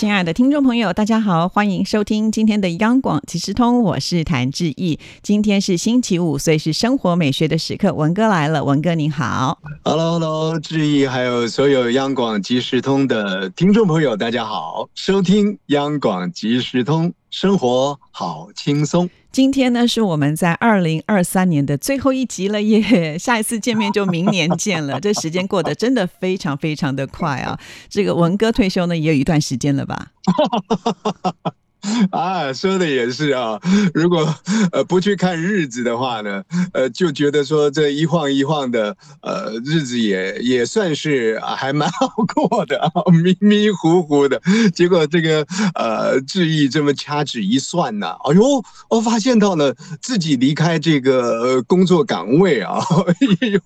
[0.00, 4.98] 亲爱的听众朋友，大家好，欢迎收听今天的央广即时通，我是谭志毅。
[5.22, 7.92] 今天是星期五，所以是生活美学的时刻。
[7.92, 17.12] 文哥来了，文哥您好，Hello，Hello，志毅，还有所有央广即时通的听众朋友，大家好，收听央广即时通。
[17.30, 19.08] 生活好轻松。
[19.30, 23.16] 今天呢，是我们在二零二三年的最后一集了耶！
[23.18, 24.98] 下一次见面就明年见了。
[25.00, 27.58] 这时间过得真的非常非常的快啊！
[27.88, 30.08] 这个文哥退休呢，也有一段时间了吧？
[32.10, 33.58] 啊，说的也是啊。
[33.94, 34.34] 如果
[34.72, 42.90] 呃不去看日子的话呢，呃就觉得说这一晃一晃的，呃日子也也算是啊还蛮 好过的，
[43.22, 44.40] 迷迷糊糊的。
[44.74, 52.78] 结果这个呃志毅这么掐指一算呢，哎呦，我发现到了自己离开这个呃工作岗位啊，
[53.40, 53.60] 也有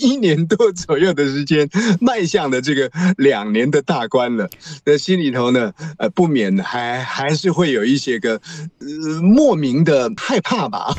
[0.00, 1.68] 一年多左右的时间，
[2.00, 4.48] 迈向了这个两年的大关了。
[4.84, 7.51] 那心里头呢，呃不免还还是。
[7.52, 8.40] 会有一些个
[8.78, 10.94] 呃莫名的害怕吧，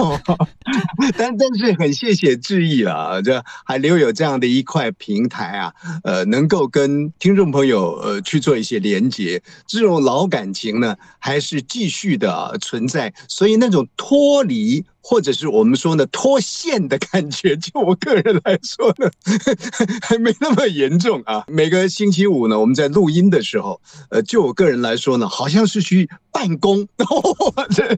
[1.17, 14.83] 但但是很谢谢志毅啊，这还留有这样的一块平台啊，呃，能够跟听众朋友呃去做一些连接，这种老感情呢还是继续的存在，所以那种脱离。
[15.05, 19.11] 或者是我们说呢脱线的感觉，就我个人来说呢，
[20.01, 21.43] 还没那么严重啊。
[21.47, 26.87] 每个星期五呢，我们在录音的时候，呃，就我个人来说呢，好像是去办公，
[27.75, 27.97] 这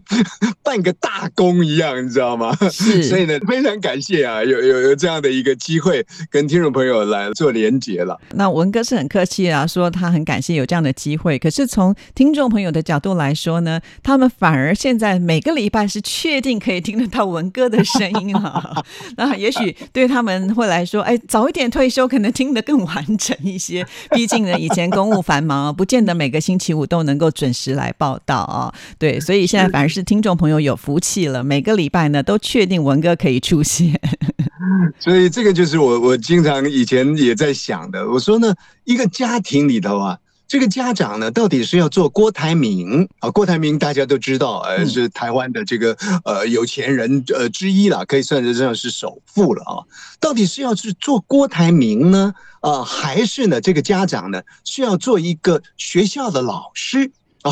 [0.63, 2.55] 办个大工一样，你知道吗？
[2.71, 8.19] 所以呢，非常感谢啊，有有有这样的一个机会跟听众朋友来做连接了。
[8.33, 11.37] 那文哥是很客气啊，说他很感谢有这样的机会。
[11.37, 16.94] 可是从听众朋友的角度来说呢，他们反而现在每个礼拜是确定可以听。
[16.95, 18.81] 听得到文哥的声音啊，
[19.17, 23.85] 那也许对他们会来说，哎，早一点退休可能听得更完整一些。
[24.15, 28.73] 毕竟呢，以前公务繁忙，不见得每个星期五都能够准时来报道啊。
[28.97, 33.99] 对，所以现在反而是听众朋友有福气了，每个礼拜呢都确定文哥可以出现。
[34.97, 38.09] 所以这个就是我我经常以前也在想的。
[38.09, 40.17] 我说呢，一个家庭里头啊。
[40.47, 43.31] 这个家长呢，到底是要做郭台铭啊？
[43.31, 49.81] 郭台铭大家都知道，呃，是台湾的这个呃有钱人呃之一了，可以算得上是首富了啊。
[50.19, 52.33] 到底是要去做郭台铭呢？
[52.61, 57.51] 啊，还是呢这个家长呢是要做一个学校的老师啊？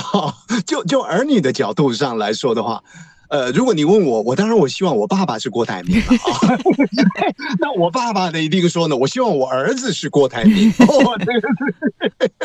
[0.66, 2.84] 就就儿女的角度上来说的话。
[3.34, 6.14] 呃，如果你问我，我当然我希望我爸爸是郭台铭啊。
[7.60, 10.72] 那我爸爸呢一定说呢，我希望我儿子是郭台铭。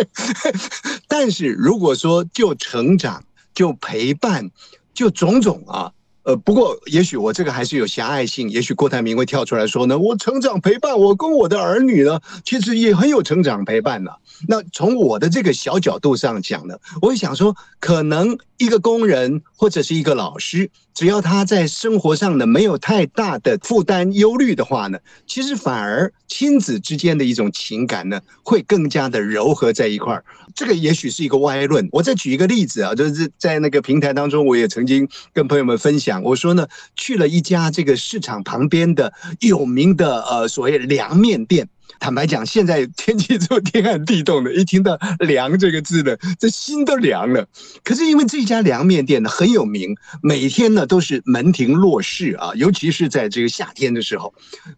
[1.06, 3.22] 但是如果说就成长、
[3.54, 4.50] 就陪伴、
[4.94, 5.92] 就种种啊。
[6.28, 14.10] 呃，不过也许我这个还是有狭隘性，也许郭台铭会跳出来说呢，我成长陪伴，我跟我的儿女呢，其实也很有成长陪伴呢。
[14.46, 24.98] 那从我的这个小角度上讲呢，我想说，可能一个工人或者是一个老师，只要他在生活上呢没有太大的负担忧虑的话呢，
[25.28, 30.24] 其实反而亲子之间的一种情感呢，会更加的柔和在一块儿。
[30.56, 31.88] 这个也许是一个歪论。
[31.92, 36.20] 我再举一个例子啊，就是在那个平台当中，我也曾经跟朋友们分享。
[36.24, 36.66] 我说呢，
[36.96, 41.68] 去了一家这个市场旁边的有名的呃所谓凉面店。
[41.98, 47.46] 坦白讲，现在天气这么天寒地冻的，一听到“凉”这个字呢，这心都凉了。
[47.82, 54.32] 可是因为这家凉面店呢很有名，每天呢都是门庭若市啊，尤其是在这个夏天的时候，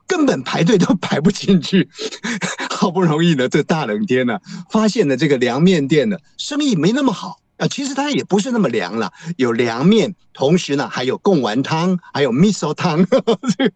[0.06, 1.88] 根本排队都排不进去。
[2.70, 4.38] 好不容易呢，这大冷天呢，
[4.70, 7.39] 发现了这个凉面店呢生意没那么好。
[7.60, 13.06] 啊，其实它也不是那么凉了，有凉面，同时呢还有贡丸汤，还有 miso 汤，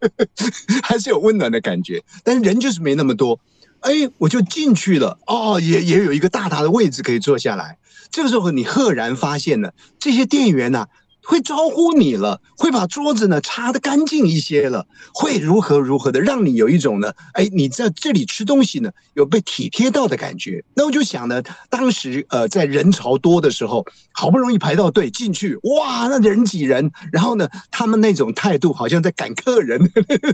[0.83, 2.03] 还是有温暖的感觉。
[2.25, 3.39] 但是人就是没那么多，
[3.81, 7.77] 哎，我就进去了，哦，也也有一个大大的位置可以坐下来。
[8.11, 10.87] 这个时候你赫然发现了，这些店员呢。
[11.25, 20.65] 会招呼你了，会把桌子呢擦得干净一些了，会如何如何的，让你有一种呢，哎，你在这里吃东西呢，有被体贴到的感觉。
[20.75, 29.91] 那我就想呢，当时呃在人潮多的时候，好不容易排到队进去，哇，那人挤人，然后呢，他们那种态度好像在赶客人，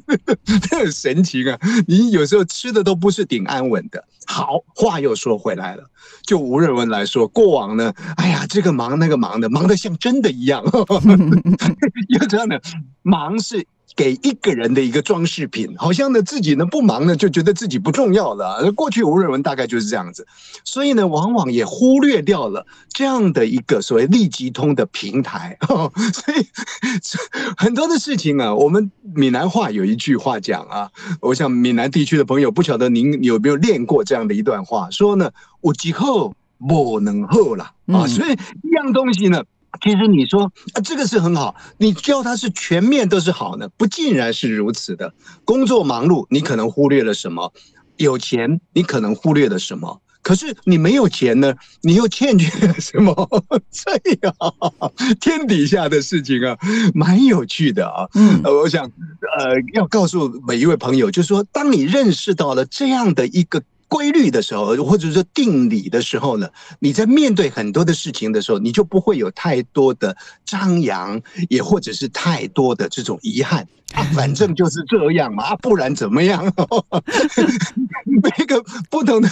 [0.70, 1.58] 很神奇啊。
[1.86, 4.04] 你有时候吃的都不是顶安稳的。
[4.26, 5.82] 好话又说回来了，
[6.30, 10.62] 就吴瑞文来说，过往呢，哎呀，这个忙那个忙的，忙得像真的一样。
[12.06, 12.62] 有这样的
[13.02, 13.66] 忙是
[13.96, 18.70] 给一个人的一个装饰品，好像呢自己呢不忙呢就觉得自己不重要了。
[18.72, 20.26] 过去吴瑞文大概就是这样子，
[20.64, 25.58] 所以呢往往也忽略掉了这样的一个所谓利即通的平台。
[26.14, 26.46] 所以
[27.56, 30.90] 很多的事情啊，我们闽南话有一句话讲啊，
[31.20, 38.32] 我想闽南地区的朋友不晓得您有没有练过这样的一段话，说呢我几后不能后了啊，所以
[38.62, 39.42] 一样东西呢。
[39.82, 40.44] 其实你说
[40.74, 45.12] 啊，这个是很好，你教他是全面都是好呢，不尽然是如此的。
[45.44, 47.52] 工作忙碌，你可能忽略了什么？
[47.96, 50.00] 有钱，你可能忽略了什么？
[50.22, 53.14] 可是你没有钱呢，你又欠缺了什么？
[53.70, 54.34] 这样
[55.20, 56.58] 天底下的事情啊，
[56.92, 58.06] 蛮有趣的啊。
[58.14, 63.62] 嗯，我想呃，要告诉每一位朋友，就是说，当你认识到了这样的一个。
[63.90, 66.48] 规律的时候，或者说定理的时候呢，
[66.78, 70.16] 你在面对很多的事情的时候，你就不会有太多的
[70.46, 73.66] 张扬，也或者是太多的这种遗憾。
[73.94, 76.44] 啊，反正就是这样嘛，不然怎么样？
[78.22, 79.28] 每个不同的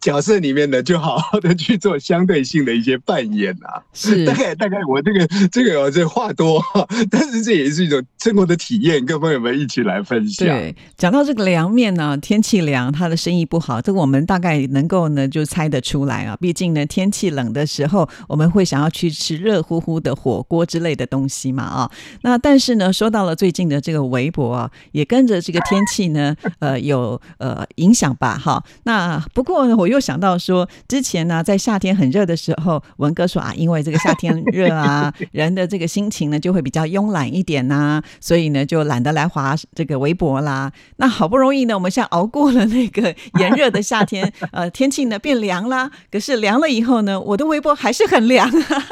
[0.00, 3.82] 角色里面呢，就好好的去做相对性的一些扮演啊。
[3.92, 6.62] 是，大概大概我这个这个这话多，
[7.10, 10.46] 但是这也是一种生活的体验，跟朋友们一起来分享。
[10.48, 16.36] 对，讲到这个凉面呢，天气凉，他的生意不好，这个我们大概能够呢就猜得出来啊。
[16.40, 21.90] 毕竟呢，天气冷的时候，我们会想要去吃热乎乎的火锅之类的东西嘛啊。
[22.22, 23.67] 那但是呢，说到了最近。
[23.68, 28.62] 的这个微博啊，也跟着这个天气呢， 呃，有呃影响吧，哈。
[28.84, 40.72] 那不过呢，我又想到说，之前呢，在夏天很热的时候，文哥说啊，因为这个夏天热啊， 人的这个心情呢就会比较慵懒一点呐，所以呢就懒得来划这个微博啦。
[40.96, 45.90] 那好不容易呢，我们现在熬过了那个炎热的夏天，呃，天气呢变凉啦。
[46.10, 48.84] 可是凉了以后呢，我的微博还是很凉啊，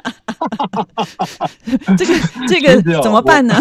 [1.96, 2.14] 这个
[2.48, 3.58] 这个怎么办呢？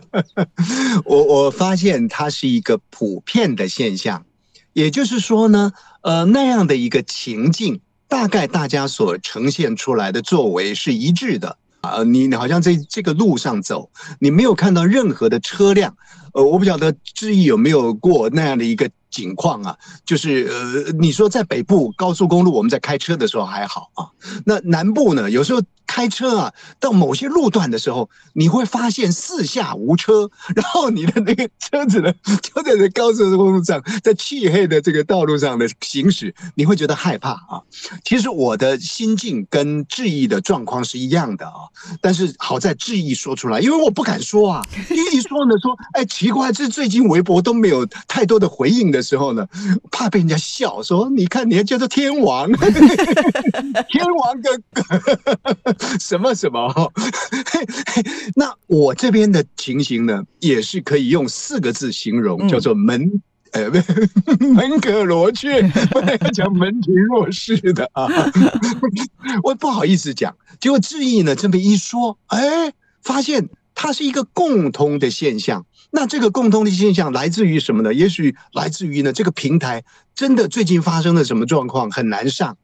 [1.04, 4.24] 我我发现它是一个普遍的现象，
[4.72, 5.72] 也就是说呢，
[6.02, 12.02] 呃，那样的一个情境，大概大家所呈现出来的作为是一致的啊。
[12.04, 15.96] 你好像在这个路上走，你没有看到任何的车辆，
[16.32, 19.76] 呃，我不晓得志毅有没有过那样的一个景况啊？
[20.04, 24.10] 就是呃，你说在北部高速公路，我们在开车的时候还好啊，
[24.44, 25.62] 那南部呢，有时候。
[25.88, 37.62] 开车啊，到某些路段的时候，你会发现四下无车， 然后你的那个车子呢，就在这高速公路上，在漆黑的这个道路上的行驶，你会觉得害怕啊。
[38.04, 41.70] 其实我的心境跟志毅的状况是一样的啊，
[42.00, 49.46] 但是好在志毅说出来，因为我不敢说啊，因为一说呢，说哎奇怪，这最近微博都没有太多的回应的时候呢，
[49.90, 52.50] 怕被人家笑说，你看你还叫做天王，
[53.90, 54.82] 天王哥哥。
[55.98, 56.92] 什么什么？
[58.36, 63.20] 那我这边的情形呢，也是可以用四个字形容，叫做门
[63.52, 63.70] 呃
[64.40, 68.06] 门可罗雀，不能讲门庭若市的啊。
[69.42, 72.72] 我不好意思讲，结果志毅呢这么一说，哎，
[73.02, 75.64] 发现它是一个共通的现象。
[75.92, 77.94] 那这个共通的现象来自于什么呢？
[77.94, 79.84] 也许来自于呢这个平台
[80.16, 82.56] 真的最近发生了什么状况，很难上。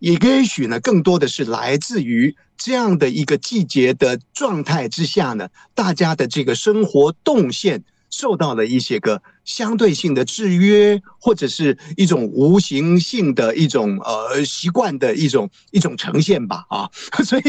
[0.00, 7.82] 也也许呢，更多的是来自于这样的一个季节的状态之下呢，大家的这个生活动线
[8.18, 16.88] 受到了一些个相对性的制约，或者是一种无形性的一种呃习惯的一种一种呈现吧啊，
[17.22, 17.42] 所以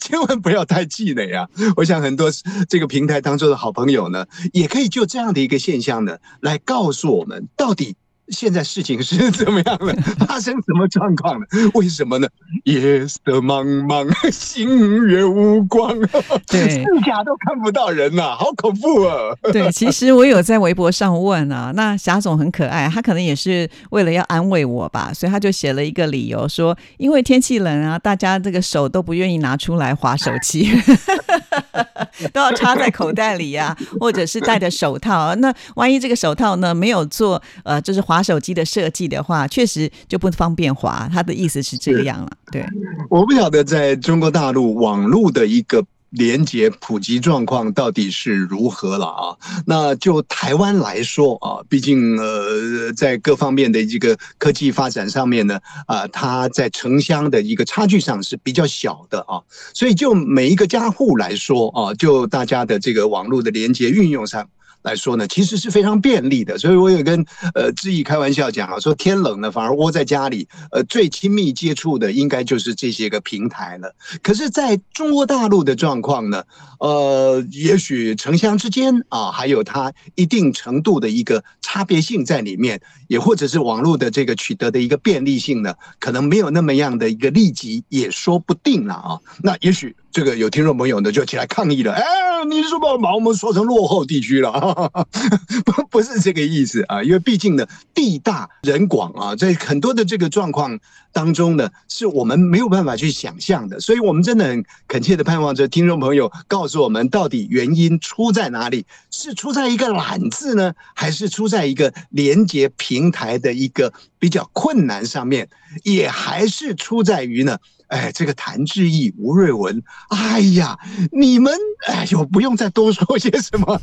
[0.00, 1.48] 千万不要太气馁啊！
[1.76, 2.28] 我想很多
[2.68, 7.94] 这个平台当中的好朋友呢，也可以就这样的一个现象呢，来告诉我们到底。
[8.30, 9.94] 现在事情是怎么样了？
[10.26, 11.46] 发生什么状况了？
[11.74, 12.28] 为什么呢？
[12.64, 15.98] 夜色茫茫，星月无光，
[16.46, 19.34] 对，四甲都看不到人呐，好恐怖啊！
[19.52, 30.70] 对，其实我有在微博上问啊，那霞总很可爱，他可能也是为了要安慰我吧，所以他就写了一个理由说，因为天气冷啊，大家这个手都不愿意拿出来划手机，
[32.32, 35.34] 都要插在口袋里呀， 或者是戴着手套。
[35.36, 38.22] 那万一这个手套呢没有做呃，就是滑。
[38.28, 41.08] 手机的设计的话，确实就不方便滑。
[41.10, 42.28] 他的意思是这个样了。
[42.52, 42.62] 对，
[43.08, 49.36] 我不晓得在中国大陆网络的一个连接普及状况到底是如何了啊？
[49.66, 59.40] 那就台湾来说啊，毕竟呃，在各方面的这个科技发展上面呢，啊，它在城乡的一个差距上是比较小的啊。
[59.74, 64.48] 所以就每一个家户来说啊，就大家的这个网络的连接运用上。
[64.88, 66.56] 来说呢，其实是非常便利的。
[66.58, 73.94] 所以我有跟呃志毅开玩笑讲啊，说天冷了反而窝在家里，呃，最亲密接触的应该就是这些个平台了。
[74.22, 76.42] 可是，在中国大陆的状况呢，
[76.80, 89.20] 呃，也许城乡之间啊，还有它一定程度的一个差别性在里面，也或者是网络的这个取得的一个便利性呢，可能没有那么样的一个利己，也说不定了啊。
[89.42, 89.94] 那也许。
[90.10, 91.92] 这个有听众朋友呢，就起来抗议了。
[91.92, 92.02] 哎，
[92.48, 94.50] 你是不是把我们说成落后地区了？
[95.64, 97.02] 不，不是这个意思啊。
[97.02, 100.78] 因为毕竟呢，地大人广啊，在很多的这个状况
[101.12, 103.80] 当中呢，是我们没有办法去想象的。
[103.80, 108.86] 所以我们真的很恳切的盼望着听众朋友告诉我们，到底原因出在哪里？
[109.10, 115.48] 是出在一个懒字呢，还是出在一个连接平台的一个比较困难上面？
[115.82, 117.58] 也还是出在于呢？
[117.88, 120.78] 哎，这个谭志毅、吴瑞文，哎呀，
[121.10, 121.52] 你们
[121.86, 123.80] 哎呦，不用再多说些什么，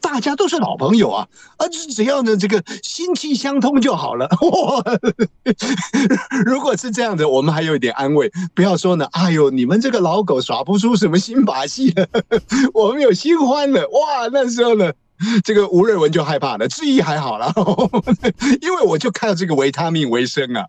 [0.00, 4.28] 大家都是老朋友啊，啊，只要呢这个心气相通就好了。
[6.44, 12.06] 如果是这样的，我们还有一点安慰，不要说呢，哎呦，你们这个老狗耍不出什么新把戏了，
[12.72, 14.92] 我们有新欢了，哇，那时候呢。
[15.44, 17.52] 这个吴瑞文就害怕了，志毅还好了，
[18.60, 20.66] 因为我就靠这个维他命为生啊。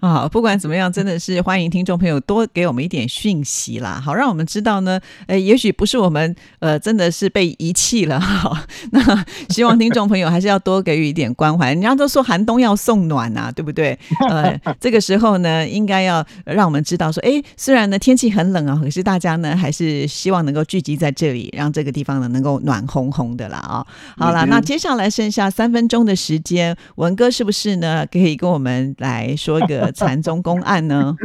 [0.00, 5.00] 啊，不管怎么样，真的是欢迎听众朋友多给我们一点讯息啦，好让我们知道呢。
[5.26, 8.56] 呃，也许不是我们呃真的是被遗弃了，好，
[8.92, 11.68] 那希望听众朋友还是要多给予一点关怀。
[11.72, 13.98] 人家都说寒冬要送暖呐，对不对？
[14.30, 22.84] 呃，这个时候呢，应该要让我们知道说，哎，虽然呢天气很冷啊，可是大家呢还是希望能够聚集在这里，让这个地方呢能够暖。
[22.94, 23.86] 红红的啦啊，
[24.16, 28.06] 好了，那接下来剩下三分钟的时间，文哥是不是呢？
[28.06, 31.16] 可以跟我们来说一个禅宗公案呢？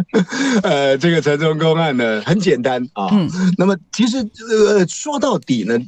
[0.64, 4.16] 呃，这个禅宗公案呢很简单啊，嗯，那么其实
[4.48, 5.78] 呃说到底呢。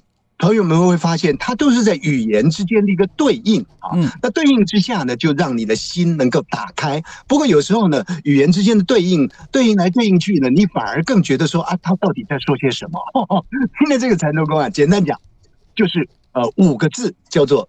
[0.42, 3.90] 朋友们会发现，它都是在语言之间的一个对应啊。
[4.20, 7.00] 那对应之下呢，就让你的心能够打开。
[7.28, 13.00] 不过有时候呢，语言之间的对应，对应来对应去呢，你反而更觉得说啊，他到底在说些什么？
[13.78, 15.16] 听了这个禅宗公啊，简单讲，
[15.76, 17.68] 就是呃五个字，叫做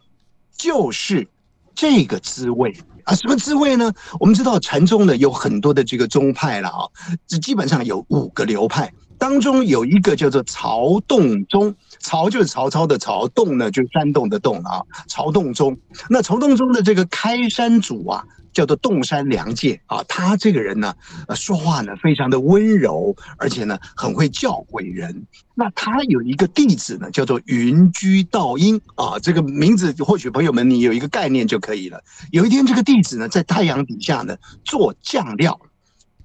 [0.57, 1.27] 就是
[1.75, 3.13] 这个滋味啊。
[3.13, 3.93] 什么滋味呢？
[4.19, 6.89] 我们知道禅宗呢有很多的这个宗派了啊，
[7.27, 8.91] 这基本上有五个流派。
[9.23, 14.81] 当中有一个叫做曹洞宗，曹就是曹操的曹，洞呢就是山洞的洞啊。
[15.07, 15.77] 曹洞宗，
[16.09, 20.03] 那曹洞宗的这个开山祖啊，叫做洞山良介啊。
[20.09, 20.93] 他这个人呢，
[21.29, 25.25] 呃，说话呢非常的温柔，而且呢很会教诲人。
[25.55, 29.17] 那他有一个弟子呢，叫做云居道英啊。
[29.19, 32.03] 这个名字或许朋友们你有一个概念就可以了。
[32.31, 35.57] 有一天，这个弟子呢在太阳底下呢做酱料，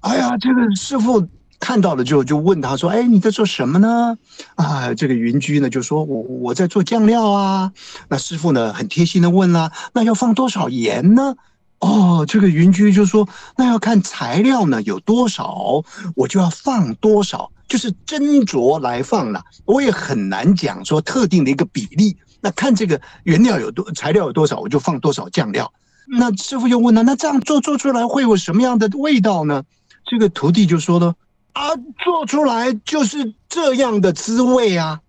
[0.01, 1.25] 哎呀，这个师傅。
[1.59, 4.17] 看到了之后，就问他说：“哎，你在做什么呢？”
[4.55, 7.71] 啊，这个云居呢就说：“我我在做酱料啊。”
[8.07, 11.35] 那师傅呢很贴心的问啦：“那要放多少盐呢？”
[11.79, 15.83] 哦，这个云居就说：“那要看材料呢有多少，
[16.15, 19.43] 我就要放多少，就是斟酌来放了。
[19.65, 22.17] 我也很难讲说特定的一个比例。
[22.41, 25.71] 那看这个原料有多，材料有多少，我就放多少酱料。
[26.07, 29.63] 那师傅又问了：“那这样做做出来会有什么样的味道呢？”
[30.09, 31.15] 这个徒弟就说了。
[31.59, 35.01] 啊，做出来就是这样的滋味啊！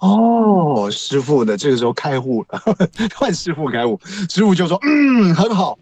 [0.00, 1.56] 哦，师傅呢？
[1.56, 2.62] 这个时候开悟了，
[3.16, 5.78] 换师傅开悟，师傅就说：“嗯，很好，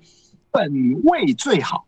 [0.53, 0.71] 本
[1.03, 1.85] 味最好，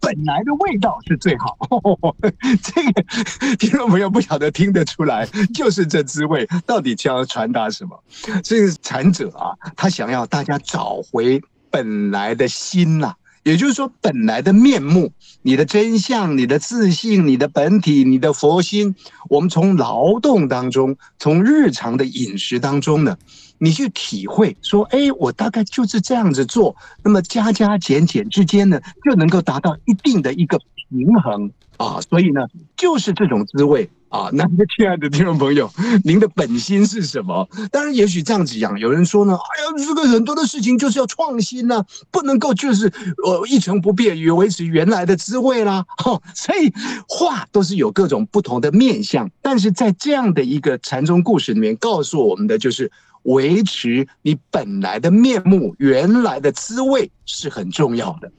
[0.00, 1.56] 本来的味道是最好。
[2.62, 7.98] ”这个听众朋友不晓得听得出来，就是这滋味到底想要传达什么？
[8.44, 13.14] 这个禅者啊，他想要大家找回本来的心呐。
[13.46, 15.12] 也就是说，本来的面目、
[15.42, 18.96] 你的真相、你的自信、你的本体、你的佛心，
[19.28, 23.16] 我们从劳动当中，从日常的饮食当中呢，
[23.58, 26.74] 你去体会，说，哎，我大概就是这样子做，
[27.04, 33.88] 那么加加减减之间呢，就能够达到一定的一个平衡啊，所以呢，就是这种滋味。
[34.08, 34.44] 啊，那
[34.76, 35.70] 亲爱的听众朋友，
[36.04, 37.48] 您的本心是什么？
[37.72, 42.86] 当然，也许这样子讲，有人说呢，哎呀，这个很多的事情就是要创新呢，不能够就是
[43.24, 45.84] 呃一成不变，也维持原来的滋味啦。
[45.98, 46.72] 哈，所以
[47.08, 52.90] 话都是有各种不同的面相，但是在这样的一个禅宗故事里面，告诉我们的就是。
[53.26, 58.30] 维持你本来的面目、原来的滋味是很重要的。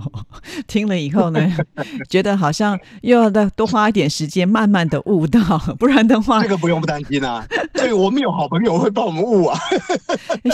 [0.66, 1.40] 听了以后呢，
[2.08, 5.40] 觉得好像又要再多花一点时间，慢慢的悟到，
[5.78, 7.46] 不然的话，这个不用不担心啊。
[7.74, 9.58] 对，我们有好朋友会帮我们悟啊。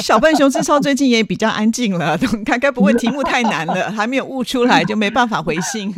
[0.02, 5.94] 小笨熊志超最近也比较安静了，该该不会题目太难了，还没有悟出来就没办法回信。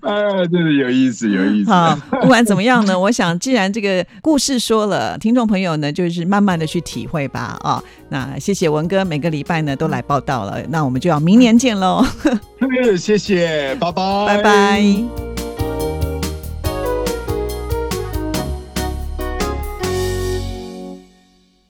[0.00, 1.70] 啊， 真的有意思，有意思。
[1.70, 7.58] 好，不管怎么样呢， 我想既然这个故事说了，听众朋友呢，就是慢慢的去体会吧。
[7.62, 12.04] 啊，那谢谢文哥，每个礼拜呢都来报道了，那我们就要明年见喽。
[12.98, 15.29] 谢谢，拜拜，拜拜。